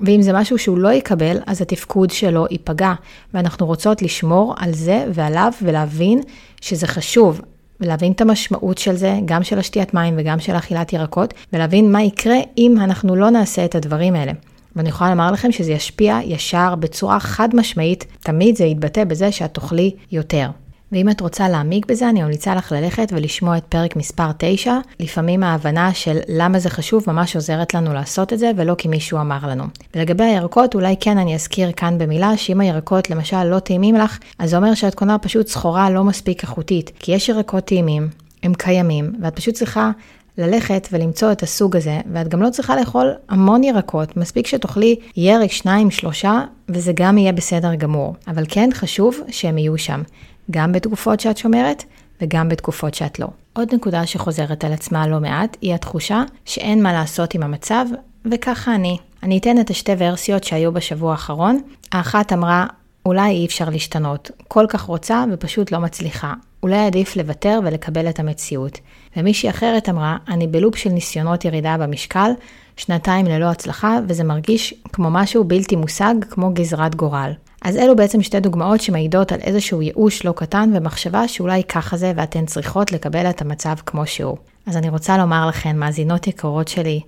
ואם 0.00 0.22
זה 0.22 0.32
משהו 0.32 0.58
שהוא 0.58 0.78
לא 0.78 0.92
יקבל, 0.92 1.38
אז 1.46 1.62
התפקוד 1.62 2.10
שלו 2.10 2.46
ייפגע. 2.50 2.92
ואנחנו 3.34 3.66
רוצות 3.66 4.02
לשמור 4.02 4.54
על 4.58 4.72
זה 4.72 5.04
ועליו 5.14 5.52
ולהבין 5.62 6.20
שזה 6.60 6.86
חשוב. 6.86 7.40
ולהבין 7.80 8.12
את 8.12 8.20
המשמעות 8.20 8.78
של 8.78 8.96
זה, 8.96 9.18
גם 9.24 9.42
של 9.42 9.58
השתיית 9.58 9.94
מים 9.94 10.14
וגם 10.18 10.40
של 10.40 10.56
אכילת 10.56 10.92
ירקות, 10.92 11.34
ולהבין 11.52 11.92
מה 11.92 12.02
יקרה 12.02 12.36
אם 12.58 12.76
אנחנו 12.80 13.16
לא 13.16 13.30
נעשה 13.30 13.64
את 13.64 13.74
הדברים 13.74 14.14
האלה. 14.14 14.32
ואני 14.76 14.88
יכולה 14.88 15.10
לומר 15.10 15.32
לכם 15.32 15.52
שזה 15.52 15.72
ישפיע 15.72 16.18
ישר 16.24 16.74
בצורה 16.74 17.20
חד 17.20 17.56
משמעית, 17.56 18.06
תמיד 18.20 18.56
זה 18.56 18.64
יתבטא 18.64 19.04
בזה 19.04 19.32
שאת 19.32 19.54
תאכלי 19.54 19.90
יותר. 20.12 20.48
ואם 20.92 21.10
את 21.10 21.20
רוצה 21.20 21.48
להעמיק 21.48 21.86
בזה, 21.86 22.08
אני 22.08 22.22
ממליצה 22.22 22.54
לך 22.54 22.72
ללכת 22.72 23.08
ולשמוע 23.12 23.56
את 23.56 23.64
פרק 23.64 23.96
מספר 23.96 24.30
9. 24.38 24.78
לפעמים 25.00 25.42
ההבנה 25.42 25.94
של 25.94 26.18
למה 26.28 26.58
זה 26.58 26.70
חשוב 26.70 27.04
ממש 27.06 27.36
עוזרת 27.36 27.74
לנו 27.74 27.94
לעשות 27.94 28.32
את 28.32 28.38
זה, 28.38 28.50
ולא 28.56 28.74
כי 28.78 28.88
מישהו 28.88 29.20
אמר 29.20 29.38
לנו. 29.48 29.64
ולגבי 29.94 30.24
הירקות, 30.24 30.74
אולי 30.74 30.94
כן 31.00 31.18
אני 31.18 31.34
אזכיר 31.34 31.72
כאן 31.72 31.98
במילה, 31.98 32.36
שאם 32.36 32.60
הירקות 32.60 33.10
למשל 33.10 33.44
לא 33.44 33.58
טעימים 33.58 33.94
לך, 33.94 34.18
אז 34.38 34.50
זה 34.50 34.56
אומר 34.56 34.74
שאת 34.74 34.94
קונה 34.94 35.18
פשוט 35.18 35.46
סחורה 35.46 35.90
לא 35.90 36.04
מספיק 36.04 36.42
איכותית. 36.42 36.90
כי 36.98 37.12
יש 37.12 37.28
ירקות 37.28 37.64
טעימים, 37.64 38.08
הם 38.42 38.54
קיימים, 38.54 39.12
ואת 39.22 39.36
פשוט 39.36 39.54
צריכה 39.54 39.90
ללכת 40.38 40.88
ולמצוא 40.92 41.32
את 41.32 41.42
הסוג 41.42 41.76
הזה, 41.76 42.00
ואת 42.12 42.28
גם 42.28 42.42
לא 42.42 42.50
צריכה 42.50 42.76
לאכול 42.76 43.12
המון 43.28 43.64
ירקות, 43.64 44.16
מספיק 44.16 44.46
שתאכלי 44.46 44.96
ירק, 45.16 45.50
שניים, 45.50 45.90
שלושה, 45.90 46.40
וזה 46.68 46.92
גם 46.94 47.18
יהיה 47.18 47.32
בסדר 47.32 47.74
גמור. 47.74 48.14
אבל 48.28 48.44
כן 48.48 48.70
חשוב 48.72 49.20
שהם 49.28 49.58
יהיו 49.58 49.78
שם. 49.78 50.02
גם 50.50 50.72
בתקופות 50.72 51.20
שאת 51.20 51.38
שומרת 51.38 51.84
וגם 52.20 52.48
בתקופות 52.48 52.94
שאת 52.94 53.18
לא. 53.18 53.26
עוד 53.52 53.74
נקודה 53.74 54.06
שחוזרת 54.06 54.64
על 54.64 54.72
עצמה 54.72 55.08
לא 55.08 55.20
מעט, 55.20 55.56
היא 55.60 55.74
התחושה 55.74 56.22
שאין 56.44 56.82
מה 56.82 56.92
לעשות 56.92 57.34
עם 57.34 57.42
המצב, 57.42 57.86
וככה 58.30 58.74
אני. 58.74 58.98
אני 59.22 59.38
אתן 59.38 59.60
את 59.60 59.70
השתי 59.70 59.92
ורסיות 59.98 60.44
שהיו 60.44 60.72
בשבוע 60.72 61.12
האחרון. 61.12 61.60
האחת 61.92 62.32
אמרה, 62.32 62.66
אולי 63.06 63.30
אי 63.30 63.46
אפשר 63.46 63.70
להשתנות, 63.70 64.30
כל 64.48 64.66
כך 64.68 64.82
רוצה 64.82 65.24
ופשוט 65.32 65.72
לא 65.72 65.78
מצליחה. 65.78 66.34
אולי 66.62 66.86
עדיף 66.86 67.16
לוותר 67.16 67.60
ולקבל 67.64 68.08
את 68.08 68.20
המציאות. 68.20 68.78
ומישהי 69.16 69.50
אחרת 69.50 69.88
אמרה, 69.88 70.16
אני 70.28 70.46
בלופ 70.46 70.76
של 70.76 70.90
ניסיונות 70.90 71.44
ירידה 71.44 71.76
במשקל, 71.78 72.30
שנתיים 72.76 73.26
ללא 73.26 73.46
הצלחה, 73.46 73.98
וזה 74.08 74.24
מרגיש 74.24 74.74
כמו 74.92 75.10
משהו 75.10 75.44
בלתי 75.44 75.76
מושג, 75.76 76.14
כמו 76.30 76.50
גזרת 76.54 76.94
גורל. 76.94 77.32
אז 77.66 77.76
אלו 77.76 77.96
בעצם 77.96 78.22
שתי 78.22 78.40
דוגמאות 78.40 78.80
שמעידות 78.80 79.32
על 79.32 79.40
איזשהו 79.40 79.82
ייאוש 79.82 80.24
לא 80.24 80.32
קטן 80.36 80.70
ומחשבה 80.74 81.28
שאולי 81.28 81.64
ככה 81.64 81.96
זה 81.96 82.12
ואתן 82.16 82.46
צריכות 82.46 82.92
לקבל 82.92 83.30
את 83.30 83.42
המצב 83.42 83.74
כמו 83.86 84.06
שהוא. 84.06 84.36
אז 84.66 84.76
אני 84.76 84.88
רוצה 84.88 85.18
לומר 85.18 85.46
לכן, 85.48 85.78
מאזינות 85.78 86.26
יקרות 86.26 86.68
שלי, 86.68 87.00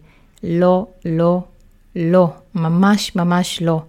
לא, 0.43 0.87
לא, 1.05 1.41
לא, 1.97 2.29
ממש 2.55 3.17
ממש 3.17 3.63
לא. 3.63 3.83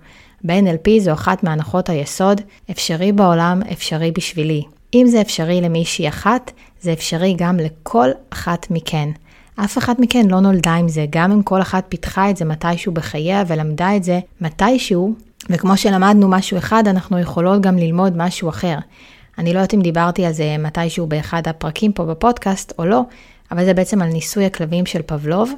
ב-NLP 0.44 1.00
זו 1.00 1.14
אחת 1.14 1.44
מהנחות 1.44 1.90
היסוד, 1.90 2.42
אפשרי 2.72 3.12
בעולם, 3.12 3.62
אפשרי 3.72 4.12
בשבילי. 4.12 4.64
אם 4.94 5.08
זה 5.08 5.22
אפשרי 5.22 5.62
למישהי 5.62 6.08
אחת, 6.08 6.52
זה 6.82 6.94
אפשרי 6.94 7.36
גם 7.38 7.58
לכל 7.58 8.10
אחת 8.30 8.68
מכן. 8.72 9.10
אף 9.56 9.78
אחת 9.78 10.00
מכן 10.00 10.28
לא 10.28 10.40
נולדה 10.40 10.74
עם 10.74 10.90
זה, 10.90 11.06
גם 11.10 11.32
אם 11.32 11.44
כל 11.44 11.62
אחת 11.62 11.86
פיתחה 11.90 12.30
את 12.30 12.38
זה 12.38 12.46
מתישהו 12.46 12.92
בחייה 12.92 13.44
ולמדה 13.48 13.96
את 13.96 14.04
זה 14.04 14.20
מתישהו, 14.42 15.16
וכמו 15.50 15.78
שלמדנו 15.78 16.30
משהו 16.30 16.58
אחד, 16.58 16.88
אנחנו 16.88 17.20
יכולות 17.20 17.62
גם 17.62 17.78
ללמוד 17.78 18.18
משהו 18.18 18.50
אחר. 18.50 18.76
אני 19.38 19.54
לא 19.54 19.60
יודעת 19.60 19.74
אם 19.74 19.82
דיברתי 19.82 20.26
על 20.26 20.34
זה 20.34 20.56
מתישהו 20.60 21.08
באחד 21.08 21.48
הפרקים 21.48 21.92
פה 21.92 22.06
בפודקאסט 22.06 22.74
או 22.80 22.86
לא, 22.86 23.02
אבל 23.52 23.66
זה 23.66 23.74
בעצם 23.74 24.02
על 24.02 24.08
ניסוי 24.10 24.46
הכלבים 24.46 24.86
של 24.86 25.02
פבלוב, 25.06 25.52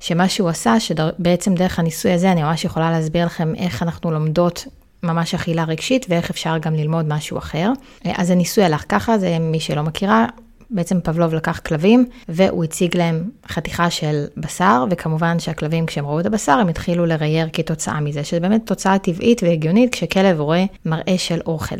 שמה 0.00 0.28
שהוא 0.28 0.48
עשה, 0.48 0.80
שבעצם 0.80 1.54
דרך 1.54 1.78
הניסוי 1.78 2.12
הזה 2.12 2.32
אני 2.32 2.42
ממש 2.42 2.64
יכולה 2.64 2.90
להסביר 2.90 3.26
לכם 3.26 3.54
איך 3.54 3.82
אנחנו 3.82 4.10
לומדות 4.10 4.66
ממש 5.02 5.34
אכילה 5.34 5.64
רגשית 5.64 6.06
ואיך 6.08 6.30
אפשר 6.30 6.58
גם 6.58 6.74
ללמוד 6.74 7.08
משהו 7.08 7.38
אחר. 7.38 7.72
אז 8.04 8.30
הניסוי 8.30 8.64
הלך 8.64 8.84
ככה, 8.88 9.18
זה 9.18 9.36
מי 9.40 9.60
שלא 9.60 9.82
מכירה, 9.82 10.26
בעצם 10.72 11.00
פבלוב 11.00 11.34
לקח 11.34 11.58
כלבים 11.58 12.06
והוא 12.28 12.64
הציג 12.64 12.96
להם 12.96 13.30
חתיכה 13.48 13.90
של 13.90 14.24
בשר, 14.36 14.84
וכמובן 14.90 15.38
שהכלבים 15.38 15.86
כשהם 15.86 16.06
ראו 16.06 16.20
את 16.20 16.26
הבשר 16.26 16.52
הם 16.52 16.68
התחילו 16.68 17.06
לרייר 17.06 17.48
כתוצאה 17.52 18.00
מזה, 18.00 18.24
שזה 18.24 18.40
באמת 18.40 18.66
תוצאה 18.66 18.98
טבעית 18.98 19.42
והגיונית 19.42 19.92
כשכלב 19.92 20.40
רואה 20.40 20.64
מראה 20.86 21.18
של 21.18 21.40
אוכל. 21.46 21.76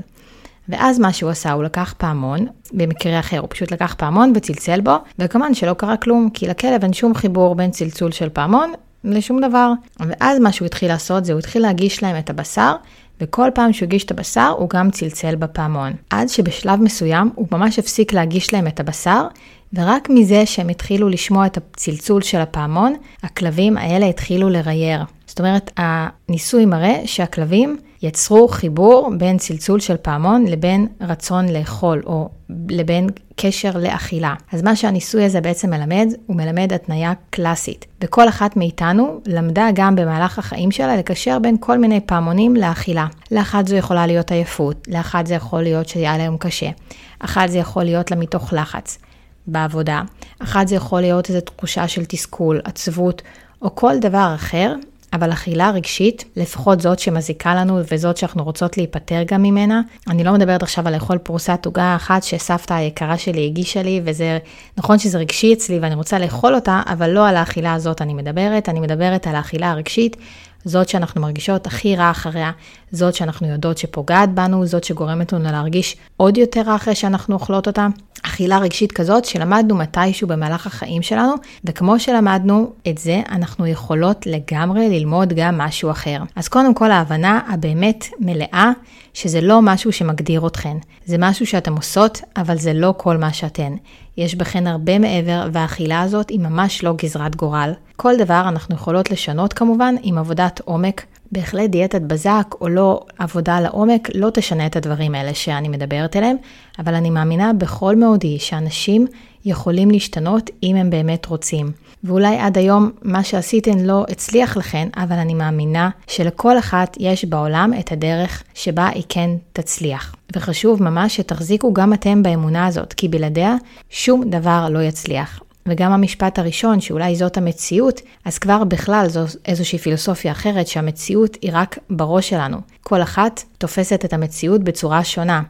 ואז 0.69 0.99
מה 0.99 1.13
שהוא 1.13 1.31
עשה, 1.31 1.53
הוא 1.53 1.65
לקח 1.65 1.95
פעמון, 1.99 2.47
במקרה 2.73 3.21
אחר 3.21 3.39
הוא 3.39 3.49
פשוט 3.51 3.73
לקח 3.73 3.95
פעמון 3.99 4.33
וצלצל 4.37 4.81
בו, 4.81 4.97
וכמובן 5.19 5.55
שלא 5.55 5.73
קרה 5.73 5.97
כלום, 5.97 6.31
כי 6.35 6.47
לכלב 6.47 6.83
אין 6.83 6.93
שום 6.93 7.15
חיבור 7.15 7.55
בין 7.55 7.71
צלצול 7.71 8.13
של 8.13 8.29
פעמון 8.29 8.73
לשום 9.05 9.41
דבר. 9.41 9.73
ואז 10.01 10.39
מה 10.39 10.53
שהוא 10.53 10.67
התחיל 10.67 10.89
לעשות 10.89 11.25
זה 11.25 11.33
הוא 11.33 11.39
התחיל 11.39 11.63
להגיש 11.63 12.03
להם 12.03 12.19
את 12.19 12.31
הבשר, 12.31 12.75
וכל 13.21 13.51
פעם 13.55 13.73
שהוא 13.73 13.87
הגיש 13.87 14.05
את 14.05 14.11
הבשר 14.11 14.55
הוא 14.59 14.69
גם 14.69 14.91
צלצל 14.91 15.35
בפעמון. 15.35 15.93
עד 16.11 16.29
שבשלב 16.29 16.81
מסוים 16.83 17.31
הוא 17.35 17.47
ממש 17.53 17.79
הפסיק 17.79 18.13
להגיש 18.13 18.53
להם 18.53 18.67
את 18.67 18.81
הבשר, 18.81 19.27
ורק 19.75 20.11
מזה 20.11 20.47
שהם 20.47 20.69
התחילו 20.69 21.09
לשמוע 21.09 21.47
את 21.47 21.57
הצלצול 21.57 22.23
של 22.23 22.39
הפעמון, 22.39 22.95
הכלבים 23.23 23.77
האלה 23.77 24.07
התחילו 24.07 24.49
לרייר. 24.49 25.05
זאת 25.27 25.39
אומרת, 25.39 25.71
הניסוי 25.77 26.67
מראה 26.67 27.03
שהכלבים 27.05 27.79
יצרו 28.03 28.49
חיבור 28.49 29.11
בין 29.19 29.39
צלצול 29.39 29.81
של 29.81 29.97
פעמון 29.97 30.45
לבין 30.45 30.87
רצון 31.01 31.49
לאכול, 31.49 32.03
או 32.07 32.29
לבין 32.69 33.09
קשר 33.37 33.71
לאכילה. 33.79 34.35
אז 34.53 34.63
מה 34.63 34.77
שהניסוי 34.77 35.25
הזה 35.25 35.41
בעצם 35.41 35.71
מלמד, 35.71 36.07
הוא 36.27 36.37
מלמד 36.37 36.73
התניה 36.73 37.13
קלאסית. 37.31 37.87
וכל 38.01 38.29
אחת 38.29 38.57
מאיתנו 38.57 39.21
למדה 39.27 39.69
גם 39.75 39.97
במהלך 39.97 40.39
החיים 40.39 40.71
שלה 40.71 40.97
לקשר 40.97 41.39
בין 41.39 41.57
כל 41.61 41.79
מיני 41.79 42.01
פעמונים 42.01 42.57
לאכילה. 42.57 43.07
לאחת 43.31 43.67
זו 43.67 43.77
יכולה 43.77 44.07
להיות 44.07 44.31
עייפות, 44.31 44.89
לאחת 44.89 45.27
זה 45.27 45.35
יכול 45.35 45.63
להיות 45.63 45.89
שהיה 45.89 46.19
לה 46.19 46.25
יום 46.25 46.37
קשה, 46.37 46.71
אחת 47.19 47.49
זה 47.49 47.59
יכול 47.59 47.85
להיות 47.85 48.11
לה 48.11 48.17
מתוך 48.17 48.53
לחץ 48.53 48.99
בעבודה, 49.47 50.03
אחת 50.39 50.69
זה 50.69 50.75
יכול 50.75 51.01
להיות 51.01 51.29
איזו 51.29 51.41
תחושה 51.41 51.89
של 51.89 52.05
תסכול, 52.05 52.61
עצבות, 52.65 53.23
או 53.63 53.75
כל 53.75 53.99
דבר 54.01 54.33
אחר 54.35 54.75
אבל 55.13 55.33
אכילה 55.33 55.71
רגשית, 55.71 56.25
לפחות 56.37 56.81
זאת 56.81 56.99
שמזיקה 56.99 57.55
לנו 57.55 57.79
וזאת 57.93 58.17
שאנחנו 58.17 58.45
רוצות 58.45 58.77
להיפטר 58.77 59.23
גם 59.27 59.43
ממנה, 59.43 59.81
אני 60.09 60.25
לא 60.25 60.33
מדברת 60.33 60.63
עכשיו 60.63 60.89
על 60.89 60.95
לאכול 60.95 61.19
פרוסת 61.19 61.67
עוגה 61.67 61.97
אחת 61.97 62.23
שסבתא 62.23 62.75
היקרה 62.75 63.19
שלי 63.19 63.47
הגישה 63.47 63.83
לי, 63.83 64.01
וזה 64.05 64.39
נכון 64.77 64.99
שזה 64.99 65.19
רגשי 65.19 65.53
אצלי 65.53 65.79
ואני 65.79 65.95
רוצה 65.95 66.19
לאכול 66.19 66.55
אותה, 66.55 66.83
אבל 66.87 67.11
לא 67.11 67.29
על 67.29 67.37
האכילה 67.37 67.75
הזאת 67.75 68.03
אני 68.03 68.15
מדברת, 68.15 68.69
אני 68.69 68.81
מדברת 68.81 69.27
על 69.27 69.35
האכילה 69.35 69.71
הרגשית 69.71 70.17
זאת 70.65 70.89
שאנחנו 70.89 71.21
מרגישות 71.21 71.67
הכי 71.67 71.97
רע 71.97 72.11
אחריה, 72.11 72.51
זאת 72.93 73.15
שאנחנו 73.15 73.49
יודעות 73.49 73.79
שפוגעת 73.79 74.35
בנו, 74.35 74.67
זאת 74.67 74.85
שגורמת 74.85 75.33
לנו 75.33 75.53
להרגיש 75.53 75.97
עוד 76.17 76.37
יותר 76.37 76.63
רע 76.67 76.77
אחרי 76.77 76.95
שאנחנו 76.95 77.35
אוכלות 77.35 77.67
אותה. 77.67 77.87
אכילה 78.33 78.59
רגשית 78.59 78.93
כזאת 78.93 79.25
שלמדנו 79.25 79.75
מתישהו 79.75 80.29
במהלך 80.29 80.67
החיים 80.67 81.03
שלנו, 81.03 81.35
וכמו 81.65 82.01
שלמדנו 82.01 82.73
את 82.89 82.99
זה, 82.99 83.21
אנחנו 83.31 83.67
יכולות 83.67 84.27
לגמרי 84.27 84.89
ללמוד 84.89 85.33
גם 85.33 85.59
משהו 85.59 85.91
אחר. 85.91 86.19
אז 86.37 86.49
קודם 86.49 86.75
כל 86.75 86.91
ההבנה 86.91 87.41
הבאמת 87.49 88.07
מלאה, 88.21 88.71
שזה 89.15 89.41
לא 89.41 89.63
משהו 89.63 89.93
שמגדיר 89.93 90.47
אתכן. 90.47 90.77
זה 91.05 91.17
משהו 91.19 91.47
שאתן 91.47 91.73
עושות, 91.73 92.21
אבל 92.37 92.59
זה 92.59 92.73
לא 92.73 92.95
כל 92.97 93.17
מה 93.17 93.33
שאתן. 93.33 93.73
יש 94.17 94.35
בכן 94.35 94.67
הרבה 94.67 94.99
מעבר, 94.99 95.49
והאכילה 95.53 96.01
הזאת 96.01 96.29
היא 96.31 96.41
ממש 96.41 96.85
לא 96.85 96.93
גזרת 96.93 97.37
גורל. 97.37 97.73
כל 97.97 98.17
דבר 98.19 98.45
אנחנו 98.49 98.75
יכולות 98.75 99.11
לשנות 99.11 99.53
כמובן 99.53 99.95
עם 100.03 100.19
עבודת 100.19 100.61
עומק. 100.65 101.05
בהחלט 101.33 101.71
דיאטת 101.71 102.01
בזק 102.01 102.55
או 102.61 102.69
לא 102.69 103.01
עבודה 103.19 103.61
לעומק 103.61 104.09
לא 104.15 104.31
תשנה 104.31 104.67
את 104.67 104.77
הדברים 104.77 105.15
האלה 105.15 105.35
שאני 105.35 105.69
מדברת 105.69 106.17
עליהם, 106.17 106.37
אבל 106.79 106.95
אני 106.95 107.11
מאמינה 107.11 107.53
בכל 107.53 107.97
מאודי 107.97 108.39
שאנשים 108.39 109.07
יכולים 109.45 109.91
להשתנות 109.91 110.51
אם 110.63 110.77
הם 110.77 110.91
באמת 110.91 111.27
רוצים. 111.27 111.73
ואולי 112.05 112.39
עד 112.39 112.59
היום 112.59 112.91
מה 113.03 113.25
שעשיתן 113.25 113.79
לא 113.79 114.05
הצליח 114.09 114.57
לכן, 114.57 114.89
אבל 114.97 115.17
אני 115.17 115.35
מאמינה 115.35 115.91
שלכל 116.07 116.59
אחת 116.59 116.97
יש 117.01 117.25
בעולם 117.25 117.73
את 117.81 117.93
הדרך 117.93 118.43
שבה 118.55 118.89
היא 118.89 119.05
כן 119.09 119.31
תצליח. 119.53 120.15
וחשוב 120.37 120.83
ממש 120.83 121.17
שתחזיקו 121.17 121.73
גם 121.73 121.93
אתם 121.93 122.23
באמונה 122.23 122.67
הזאת, 122.67 122.93
כי 122.93 123.09
בלעדיה 123.09 123.55
שום 123.91 124.31
דבר 124.31 124.69
לא 124.71 124.83
יצליח. 124.83 125.43
וגם 125.67 125.93
המשפט 125.93 126.39
הראשון, 126.39 126.81
שאולי 126.81 127.17
זאת 127.17 127.37
המציאות, 127.37 128.01
אז 128.25 128.39
כבר 128.39 128.65
בכלל 128.65 129.07
זו 129.09 129.21
איזושהי 129.47 129.79
פילוסופיה 129.79 130.33
אחרת, 130.33 130.67
שהמציאות 130.67 131.37
היא 131.43 131.51
רק 131.55 131.79
בראש 131.91 132.29
שלנו. 132.29 132.57
כל 132.83 133.03
אחת 133.03 133.43
תופסת 133.59 134.05
את 134.05 134.13
המציאות 134.13 134.65
בצורה 134.65 135.05
שונה. 135.05 135.43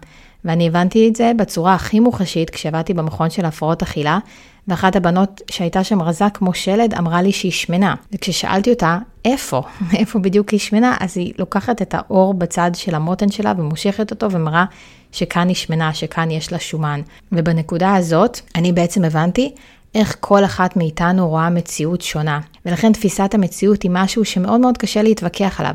ואני 0.45 0.67
הבנתי 0.67 1.09
את 1.09 1.17
זה 1.17 1.33
בצורה 1.37 1.75
הכי 1.75 2.01
מוחשית 2.01 2.51
כשעבדתי 2.51 2.95
במכון 2.95 3.31
של 3.31 3.45
הפרעות 3.45 3.83
אכילה, 3.83 4.19
ואחת 4.69 4.97
הבנות 4.97 5.41
שהייתה 5.51 5.85
שם 5.85 6.03
רזה 6.03 6.25
כמו 6.35 6.55
שלד 6.55 6.95
אמרה 6.95 7.23
לי 7.23 7.33
שהיא 7.33 7.53
שמנה. 7.53 7.95
וכששאלתי 8.13 8.71
אותה, 8.71 8.99
איפה? 9.25 9.63
איפה 9.99 10.19
בדיוק 10.19 10.49
היא 10.49 10.61
שמנה? 10.61 10.97
אז 11.01 11.19
היא 11.19 11.33
לוקחת 11.39 11.83
את 11.83 11.95
האור 11.95 12.35
בצד 12.35 12.71
של 12.75 12.95
המותן 12.95 13.31
שלה 13.31 13.53
ומושכת 13.59 14.11
אותו 14.11 14.31
ומראה 14.31 14.65
שכאן 15.13 15.49
היא 15.49 15.57
שמנה, 15.57 15.95
שכאן 15.95 16.31
יש 16.31 16.53
לה 16.53 16.59
שומן. 16.59 17.01
ובנקודה 17.33 17.95
הזאת, 17.95 18.41
אני 18.55 18.73
בעצם 18.73 19.05
הבנתי 19.05 19.55
איך 19.95 20.17
כל 20.21 20.45
אחת 20.45 20.77
מאיתנו 20.77 21.29
רואה 21.29 21.51
מציאות 21.51 22.01
שונה. 22.01 22.41
ולכן 22.67 22.93
תפיסת 22.93 23.35
המציאות 23.35 23.83
היא 23.83 23.91
משהו 23.95 24.25
שמאוד 24.25 24.61
מאוד 24.61 24.79
קשה 24.79 25.03
להתווכח 25.03 25.61
עליו. 25.61 25.75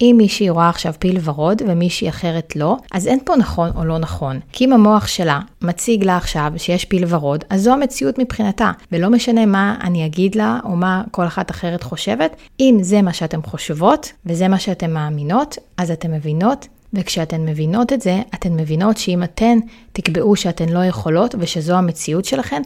אם 0.00 0.14
מישהי 0.18 0.50
רואה 0.50 0.68
עכשיו 0.68 0.94
פיל 0.98 1.18
ורוד 1.24 1.62
ומישהי 1.66 2.08
אחרת 2.08 2.56
לא, 2.56 2.76
אז 2.92 3.06
אין 3.06 3.18
פה 3.24 3.36
נכון 3.36 3.70
או 3.76 3.84
לא 3.84 3.98
נכון. 3.98 4.40
כי 4.52 4.64
אם 4.64 4.72
המוח 4.72 5.06
שלה 5.06 5.40
מציג 5.62 6.04
לה 6.04 6.16
עכשיו 6.16 6.52
שיש 6.56 6.84
פיל 6.84 7.04
ורוד, 7.08 7.44
אז 7.50 7.62
זו 7.62 7.72
המציאות 7.72 8.18
מבחינתה, 8.18 8.72
ולא 8.92 9.10
משנה 9.10 9.46
מה 9.46 9.76
אני 9.82 10.06
אגיד 10.06 10.34
לה 10.34 10.58
או 10.64 10.76
מה 10.76 11.02
כל 11.10 11.26
אחת 11.26 11.50
אחרת 11.50 11.82
חושבת, 11.82 12.36
אם 12.60 12.78
זה 12.80 13.02
מה 13.02 13.12
שאתן 13.12 13.42
חושבות 13.42 14.12
וזה 14.26 14.48
מה 14.48 14.58
שאתן 14.58 14.92
מאמינות, 14.92 15.58
אז 15.76 15.90
אתן 15.90 16.10
מבינות 16.10 16.66
וכשאתן 16.92 17.40
מבינות 17.40 17.92
את 17.92 18.00
זה, 18.00 18.22
אתן 18.34 18.52
מבינות 18.52 18.96
שאם 18.96 19.22
אתן 19.22 19.58
תקבעו 19.92 20.36
שאתן 20.36 20.68
לא 20.68 20.84
יכולות 20.84 21.34
ושזו 21.38 21.74
המציאות 21.74 22.24
שלכן, 22.24 22.62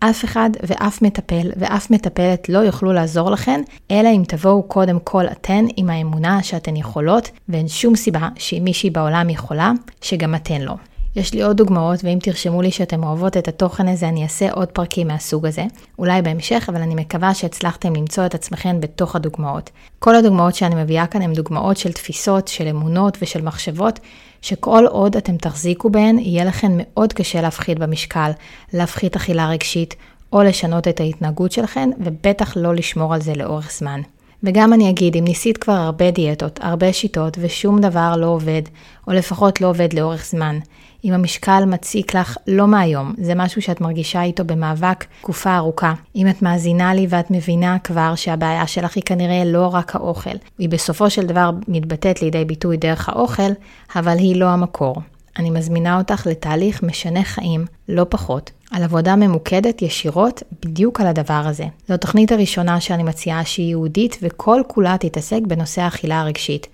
אף 0.00 0.24
אחד 0.24 0.50
ואף 0.62 1.02
מטפל 1.02 1.50
ואף 1.56 1.90
מטפלת 1.90 2.48
לא 2.48 2.58
יוכלו 2.58 2.92
לעזור 2.92 3.30
לכן, 3.30 3.60
אלא 3.90 4.08
אם 4.08 4.22
תבואו 4.28 4.62
קודם 4.62 4.98
כל 5.04 5.26
אתן 5.26 5.64
עם 5.76 5.90
האמונה 5.90 6.42
שאתן 6.42 6.76
יכולות, 6.76 7.30
ואין 7.48 7.68
שום 7.68 7.96
סיבה 7.96 8.28
שאם 8.36 8.62
מישהי 8.64 8.90
בעולם 8.90 9.30
יכולה, 9.30 9.72
שגם 10.00 10.34
אתן 10.34 10.60
לא. 10.60 10.74
יש 11.16 11.34
לי 11.34 11.42
עוד 11.42 11.56
דוגמאות, 11.56 12.04
ואם 12.04 12.18
תרשמו 12.22 12.62
לי 12.62 12.70
שאתם 12.70 13.04
אוהבות 13.04 13.36
את 13.36 13.48
התוכן 13.48 13.88
הזה, 13.88 14.08
אני 14.08 14.22
אעשה 14.22 14.52
עוד 14.52 14.68
פרקים 14.68 15.08
מהסוג 15.08 15.46
הזה. 15.46 15.64
אולי 15.98 16.22
בהמשך, 16.22 16.66
אבל 16.68 16.80
אני 16.80 16.94
מקווה 16.94 17.34
שהצלחתם 17.34 17.96
למצוא 17.96 18.26
את 18.26 18.34
עצמכם 18.34 18.80
בתוך 18.80 19.16
הדוגמאות. 19.16 19.70
כל 19.98 20.14
הדוגמאות 20.14 20.54
שאני 20.54 20.74
מביאה 20.74 21.06
כאן 21.06 21.22
הן 21.22 21.32
דוגמאות 21.32 21.76
של 21.76 21.92
תפיסות, 21.92 22.48
של 22.48 22.68
אמונות 22.68 23.18
ושל 23.22 23.42
מחשבות, 23.42 24.00
שכל 24.42 24.84
עוד 24.90 25.16
אתם 25.16 25.36
תחזיקו 25.36 25.90
בהן, 25.90 26.18
יהיה 26.18 26.44
לכם 26.44 26.72
מאוד 26.76 27.12
קשה 27.12 27.40
להפחית 27.40 27.78
במשקל, 27.78 28.30
להפחית 28.72 29.16
אכילה 29.16 29.48
רגשית, 29.48 29.94
או 30.32 30.42
לשנות 30.42 30.88
את 30.88 31.00
ההתנהגות 31.00 31.52
שלכם, 31.52 31.90
ובטח 31.98 32.56
לא 32.56 32.74
לשמור 32.74 33.14
על 33.14 33.20
זה 33.20 33.34
לאורך 33.34 33.72
זמן. 33.72 34.00
וגם 34.44 34.72
אני 34.72 34.90
אגיד, 34.90 35.16
אם 35.16 35.24
ניסית 35.24 35.58
כבר 35.58 35.72
הרבה 35.72 36.10
דיאטות, 36.10 36.60
הרבה 36.62 36.92
שיטות, 36.92 37.38
ושום 37.40 37.80
דבר 37.80 38.14
לא 38.16 38.26
עובד, 38.26 38.62
או 39.08 39.12
לפחות 39.12 39.60
לא 39.60 39.66
עובד 39.66 39.92
לאורך 39.92 40.24
זמן, 40.24 40.58
אם 41.04 41.12
המשקל 41.12 41.64
מציק 41.66 42.16
לך 42.16 42.36
לא 42.46 42.66
מהיום, 42.66 43.14
זה 43.18 43.34
משהו 43.34 43.62
שאת 43.62 43.80
מרגישה 43.80 44.22
איתו 44.22 44.44
במאבק 44.44 45.04
תקופה 45.20 45.56
ארוכה. 45.56 45.94
אם 46.16 46.28
את 46.28 46.42
מאזינה 46.42 46.94
לי 46.94 47.06
ואת 47.08 47.30
מבינה 47.30 47.78
כבר 47.78 48.14
שהבעיה 48.14 48.66
שלך 48.66 48.96
היא 48.96 49.04
כנראה 49.04 49.44
לא 49.44 49.66
רק 49.66 49.96
האוכל, 49.96 50.36
היא 50.58 50.68
בסופו 50.68 51.10
של 51.10 51.26
דבר 51.26 51.50
מתבטאת 51.68 52.22
לידי 52.22 52.44
ביטוי 52.44 52.76
דרך 52.76 53.08
האוכל, 53.08 53.52
אבל 53.96 54.18
היא 54.18 54.36
לא 54.36 54.46
המקור. 54.46 54.96
אני 55.38 55.50
מזמינה 55.50 55.98
אותך 55.98 56.26
לתהליך 56.26 56.82
משנה 56.82 57.24
חיים, 57.24 57.64
לא 57.88 58.06
פחות, 58.08 58.50
על 58.74 58.82
עבודה 58.82 59.16
ממוקדת 59.16 59.82
ישירות 59.82 60.42
בדיוק 60.64 61.00
על 61.00 61.06
הדבר 61.06 61.42
הזה. 61.46 61.64
זו 61.88 61.94
התוכנית 61.94 62.32
הראשונה 62.32 62.80
שאני 62.80 63.02
מציעה 63.02 63.44
שהיא 63.44 63.70
יהודית 63.70 64.18
וכל 64.22 64.60
כולה 64.66 64.96
תתעסק 65.00 65.40
בנושא 65.46 65.82
האכילה 65.82 66.20
הרגשית. 66.20 66.66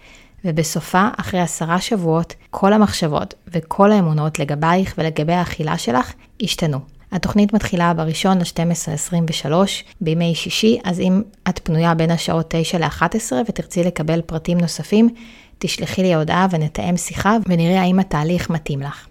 ובסופה, 0.44 1.08
אחרי 1.16 1.40
עשרה 1.40 1.80
שבועות, 1.80 2.34
כל 2.50 2.72
המחשבות 2.72 3.34
וכל 3.48 3.92
האמונות 3.92 4.38
לגבייך 4.38 4.94
ולגבי 4.98 5.32
האכילה 5.32 5.78
שלך 5.78 6.12
השתנו. 6.42 6.78
התוכנית 7.12 7.52
מתחילה 7.52 7.94
ב-1 7.94 8.28
ל-12-23 8.28 9.52
בימי 10.00 10.34
שישי, 10.34 10.78
אז 10.84 11.00
אם 11.00 11.22
את 11.48 11.60
פנויה 11.62 11.94
בין 11.94 12.10
השעות 12.10 12.46
9 12.48 12.78
ל-11 12.78 13.32
ותרצי 13.48 13.84
לקבל 13.84 14.20
פרטים 14.20 14.58
נוספים, 14.58 15.08
תשלחי 15.58 16.02
לי 16.02 16.14
הודעה 16.14 16.46
ונתאם 16.50 16.96
שיחה 16.96 17.36
ונראה 17.48 17.80
האם 17.80 17.98
התהליך 17.98 18.50
מתאים 18.50 18.80
לך. 18.80 19.09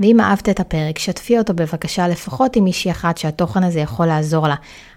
ואם 0.00 0.20
אהבת 0.20 0.48
את 0.48 0.60
הפרק, 0.60 0.98
שתפי 0.98 1.38
אותו 1.38 1.54
בבקשה 1.54 2.08
לפחות 2.08 2.56
עם 2.56 2.64
מישהי 2.64 2.90
אחת 2.90 3.18
שהתוכן 3.18 3.62
הזה 3.62 3.80
יכול 3.80 4.06
לעזור 4.06 4.48
לה. 4.48 4.54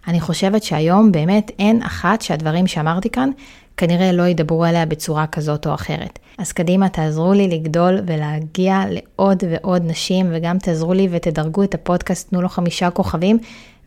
אני 0.07 0.19
חושבת 0.19 0.63
שהיום 0.63 1.12
באמת 1.12 1.51
אין 1.59 1.83
אחת 1.83 2.21
שהדברים 2.21 2.67
שאמרתי 2.67 3.09
כאן 3.09 3.29
כנראה 3.77 4.12
לא 4.12 4.24
ידברו 4.24 4.65
עליה 4.65 4.86
בצורה 4.86 5.27
כזאת 5.27 5.67
או 5.67 5.74
אחרת. 5.74 6.19
אז 6.38 6.51
קדימה, 6.51 6.89
תעזרו 6.89 7.33
לי 7.33 7.47
לגדול 7.47 8.00
ולהגיע 8.05 8.83
לעוד 8.89 9.43
ועוד 9.51 9.81
נשים, 9.86 10.29
וגם 10.31 10.57
תעזרו 10.57 10.93
לי 10.93 11.07
ותדרגו 11.12 11.63
את 11.63 11.74
הפודקאסט, 11.74 12.29
תנו 12.29 12.41
לו 12.41 12.50
חמישה 12.50 12.89
כוכבים, 12.89 13.38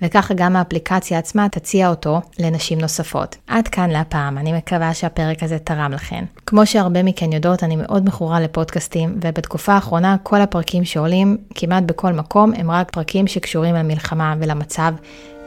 וככה 0.03 0.35
גם 0.35 0.57
האפליקציה 0.57 1.19
עצמה 1.19 1.49
תציע 1.49 1.89
אותו 1.89 2.21
לנשים 2.39 2.81
נוספות. 2.81 3.37
עד 3.47 3.69
כאן 3.69 3.91
להפעם, 3.91 4.39
אני 4.39 4.53
מקווה 4.53 4.95
שהפרק 4.95 5.43
הזה 5.43 5.59
תרם 5.59 5.93
לכן. 5.93 6.25
כמו 6.47 6.67
שהרבה 6.67 7.03
מכן 7.03 7.33
יודעות, 7.33 7.65
אני 7.65 7.77
מאוד 7.77 8.07
מכורה 8.07 8.41
לפודקאסטים, 8.41 9.19
ובתקופה 9.23 9.73
האחרונה 9.73 10.17
כל 10.23 10.41
הפרקים 10.41 10.85
שעולים 10.85 11.37
כמעט 11.55 11.83
בכל 11.83 12.13
מקום 12.13 12.53
הם 12.55 12.71
רק 12.71 12.91
פרקים 12.91 13.27
שקשורים 13.27 13.75
למלחמה 13.75 14.35
ולמצב. 14.41 14.95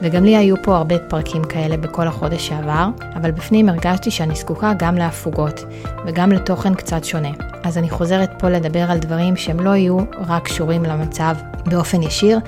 וגם 0.01 0.23
לי 0.23 0.37
היו 0.37 0.55
פה 0.63 0.75
הרבה 0.75 0.99
פרקים 0.99 1.43
כאלה 1.43 1.77
בכל 1.77 2.07
החודש 2.07 2.47
שעבר, 2.47 2.87
אבל 3.15 3.31
בפנים 3.31 3.69
הרגשתי 3.69 4.11
שאני 4.11 4.35
זקוקה 4.35 4.73
גם 4.77 4.95
להפוגות, 4.95 5.65
וגם 6.05 6.31
לתוכן 6.31 6.75
קצת 6.75 7.03
שונה. 7.03 7.29
אז 7.63 7.77
אני 7.77 7.89
חוזרת 7.89 8.29
פה 8.39 8.49
לדבר 8.49 8.91
על 8.91 8.97
דברים 8.97 9.35
שהם 9.35 9.59
לא 9.59 9.69
יהיו 9.69 9.97
רק 10.27 10.43
קשורים 10.43 10.83
למצב 10.83 11.35
באופן 11.65 12.01
ישיר, 12.01 12.39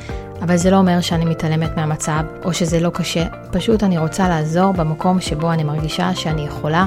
אבל 0.42 0.58
זה 0.58 0.72
לא 0.72 0.78
אומר 0.78 1.02
שאני 1.02 1.26
מתעלמת 1.26 1.78
מהמצב, 1.78 2.24
או 2.46 2.54
שזה 2.54 2.80
לא 2.80 2.90
קשה, 2.90 3.24
פשוט 3.52 3.84
אני 3.84 3.98
רוצה 3.98 4.30
לעזור 4.30 4.74
במקום 4.74 5.22
שבו 5.22 5.52
אני 5.52 5.64
מרגישה 5.64 6.16
שאני 6.16 6.46
יכולה, 6.46 6.86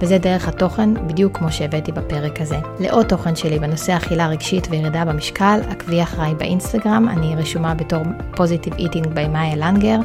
וזה 0.00 0.18
דרך 0.18 0.48
התוכן, 0.48 0.94
בדיוק 1.06 1.38
כמו 1.38 1.52
שהבאתי 1.52 1.92
בפרק 1.92 2.40
הזה. 2.40 2.56
לעוד 2.80 3.06
תוכן 3.06 3.36
שלי 3.36 3.58
בנושא 3.58 3.96
אכילה 3.96 4.28
רגשית 4.28 4.66
וירידה 4.70 5.04
במשקל, 5.04 5.60
עקבי 5.70 6.02
אחריי 6.02 6.34
באינסטגרם, 6.34 7.08
אני 7.08 7.36
רשומה 7.36 7.74
בתור 7.74 8.02
positive 8.36 8.74
eating 8.74 9.06
by 9.06 9.28
מאיה 9.28 9.56
לנגר, 9.56 9.98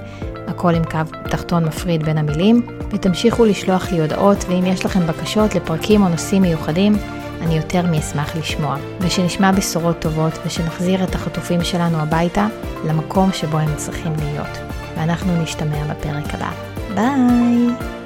הכל 0.47 0.75
עם 0.75 0.83
קו 0.83 0.99
תחתון 1.29 1.65
מפריד 1.65 2.03
בין 2.03 2.17
המילים, 2.17 2.65
ותמשיכו 2.89 3.45
לשלוח 3.45 3.91
לי 3.91 4.01
הודעות, 4.01 4.45
ואם 4.49 4.65
יש 4.65 4.85
לכם 4.85 5.07
בקשות 5.07 5.55
לפרקים 5.55 6.03
או 6.03 6.09
נושאים 6.09 6.41
מיוחדים, 6.41 6.93
אני 7.41 7.57
יותר 7.57 7.81
מאשמח 7.81 8.35
לשמוע. 8.35 8.75
ושנשמע 9.01 9.51
בשורות 9.51 9.99
טובות, 9.99 10.33
ושנחזיר 10.45 11.03
את 11.03 11.15
החטופים 11.15 11.63
שלנו 11.63 11.97
הביתה 11.99 12.47
למקום 12.85 13.33
שבו 13.33 13.57
הם 13.57 13.75
צריכים 13.75 14.13
להיות. 14.19 14.57
ואנחנו 14.97 15.43
נשתמע 15.43 15.93
בפרק 15.93 16.33
הבא. 16.33 16.51
ביי! 16.95 17.98